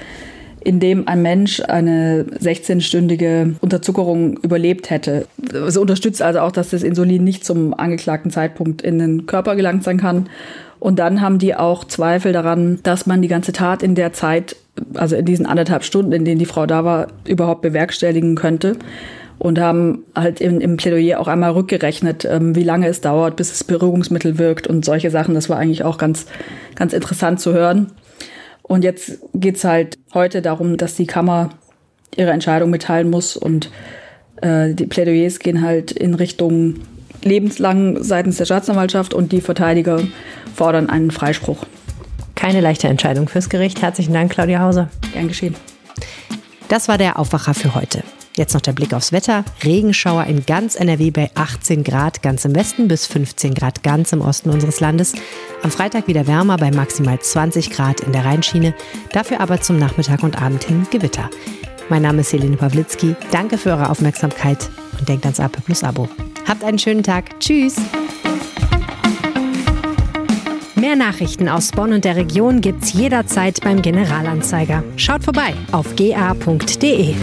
in 0.64 0.80
dem 0.80 1.06
ein 1.06 1.22
Mensch 1.22 1.60
eine 1.60 2.24
16-stündige 2.24 3.54
Unterzuckerung 3.60 4.38
überlebt 4.38 4.90
hätte. 4.90 5.26
Es 5.52 5.76
unterstützt 5.76 6.22
also 6.22 6.40
auch, 6.40 6.52
dass 6.52 6.70
das 6.70 6.82
Insulin 6.82 7.22
nicht 7.22 7.44
zum 7.44 7.74
angeklagten 7.74 8.30
Zeitpunkt 8.30 8.80
in 8.82 8.98
den 8.98 9.26
Körper 9.26 9.56
gelangt 9.56 9.84
sein 9.84 9.98
kann. 9.98 10.28
Und 10.80 10.98
dann 10.98 11.20
haben 11.20 11.38
die 11.38 11.54
auch 11.54 11.84
Zweifel 11.84 12.32
daran, 12.32 12.78
dass 12.82 13.06
man 13.06 13.22
die 13.22 13.28
ganze 13.28 13.52
Tat 13.52 13.82
in 13.82 13.94
der 13.94 14.12
Zeit, 14.12 14.56
also 14.94 15.16
in 15.16 15.24
diesen 15.26 15.46
anderthalb 15.46 15.84
Stunden, 15.84 16.12
in 16.12 16.24
denen 16.24 16.38
die 16.38 16.46
Frau 16.46 16.66
da 16.66 16.84
war, 16.84 17.08
überhaupt 17.26 17.62
bewerkstelligen 17.62 18.34
könnte. 18.34 18.76
Und 19.38 19.58
haben 19.58 20.04
halt 20.14 20.40
im, 20.40 20.60
im 20.60 20.76
Plädoyer 20.76 21.20
auch 21.20 21.28
einmal 21.28 21.50
rückgerechnet, 21.50 22.24
ähm, 22.24 22.54
wie 22.54 22.62
lange 22.62 22.86
es 22.86 23.00
dauert, 23.00 23.36
bis 23.36 23.50
das 23.50 23.64
Beruhigungsmittel 23.64 24.38
wirkt 24.38 24.66
und 24.66 24.84
solche 24.84 25.10
Sachen. 25.10 25.34
Das 25.34 25.50
war 25.50 25.58
eigentlich 25.58 25.84
auch 25.84 25.98
ganz, 25.98 26.26
ganz 26.76 26.92
interessant 26.92 27.40
zu 27.40 27.52
hören. 27.52 27.90
Und 28.64 28.82
jetzt 28.82 29.18
geht's 29.34 29.62
halt 29.62 29.98
heute 30.14 30.42
darum, 30.42 30.76
dass 30.76 30.96
die 30.96 31.06
Kammer 31.06 31.50
ihre 32.16 32.30
Entscheidung 32.30 32.70
mitteilen 32.70 33.10
muss 33.10 33.36
und 33.36 33.70
äh, 34.42 34.74
die 34.74 34.86
Plädoyers 34.86 35.38
gehen 35.38 35.62
halt 35.62 35.92
in 35.92 36.14
Richtung 36.14 36.80
lebenslang 37.22 38.02
seitens 38.02 38.38
der 38.38 38.44
Staatsanwaltschaft 38.44 39.14
und 39.14 39.32
die 39.32 39.40
Verteidiger 39.40 40.00
fordern 40.54 40.90
einen 40.90 41.10
Freispruch. 41.10 41.64
Keine 42.34 42.60
leichte 42.60 42.88
Entscheidung 42.88 43.28
fürs 43.28 43.48
Gericht. 43.48 43.80
Herzlichen 43.80 44.12
Dank, 44.12 44.32
Claudia 44.32 44.60
Hauser. 44.60 44.90
Gern 45.12 45.28
geschehen. 45.28 45.54
Das 46.68 46.88
war 46.88 46.98
der 46.98 47.18
Aufwacher 47.18 47.54
für 47.54 47.74
heute. 47.74 48.02
Jetzt 48.36 48.54
noch 48.54 48.60
der 48.60 48.72
Blick 48.72 48.92
aufs 48.92 49.12
Wetter. 49.12 49.44
Regenschauer 49.62 50.24
in 50.24 50.44
ganz 50.44 50.74
NRW 50.74 51.10
bei 51.12 51.30
18 51.34 51.84
Grad 51.84 52.20
ganz 52.20 52.44
im 52.44 52.54
Westen 52.56 52.88
bis 52.88 53.06
15 53.06 53.54
Grad 53.54 53.84
ganz 53.84 54.12
im 54.12 54.20
Osten 54.20 54.50
unseres 54.50 54.80
Landes. 54.80 55.14
Am 55.62 55.70
Freitag 55.70 56.08
wieder 56.08 56.26
wärmer 56.26 56.56
bei 56.56 56.72
maximal 56.72 57.20
20 57.20 57.70
Grad 57.70 58.00
in 58.00 58.12
der 58.12 58.24
Rheinschiene. 58.24 58.74
Dafür 59.12 59.40
aber 59.40 59.60
zum 59.60 59.78
Nachmittag 59.78 60.24
und 60.24 60.42
Abend 60.42 60.64
hin 60.64 60.86
Gewitter. 60.90 61.30
Mein 61.88 62.02
Name 62.02 62.22
ist 62.22 62.32
Helene 62.32 62.56
Pawlitzki. 62.56 63.14
Danke 63.30 63.56
für 63.56 63.70
eure 63.70 63.88
Aufmerksamkeit 63.88 64.68
und 64.98 65.08
denkt 65.08 65.24
ans 65.26 65.38
AP 65.38 65.64
Plus 65.64 65.84
Abo. 65.84 66.08
Habt 66.48 66.64
einen 66.64 66.78
schönen 66.78 67.04
Tag. 67.04 67.38
Tschüss. 67.38 67.76
Mehr 70.74 70.96
Nachrichten 70.96 71.48
aus 71.48 71.70
Bonn 71.70 71.92
und 71.92 72.04
der 72.04 72.16
Region 72.16 72.60
gibt's 72.60 72.92
jederzeit 72.92 73.60
beim 73.62 73.80
Generalanzeiger. 73.80 74.82
Schaut 74.96 75.22
vorbei 75.22 75.54
auf 75.70 75.94
ga.de. 75.94 77.14